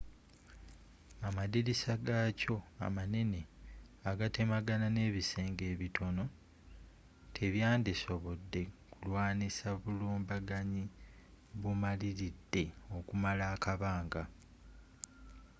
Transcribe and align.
amadirisa 1.27 1.93
gakyo 2.07 2.55
amanene 2.85 3.41
agatemagana 4.11 4.87
n'ebisenge 4.91 5.63
ebitono 5.73 6.23
tebyandisobodde 7.35 8.61
kulwanyisa 8.91 9.67
bulumbaganyi 9.81 10.85
bumaliridde 11.61 12.63
okumala 12.97 13.43
akabanga 13.55 14.23